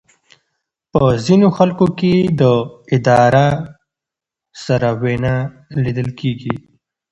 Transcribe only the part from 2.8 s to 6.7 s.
ادرار سره وینه لیدل کېږي.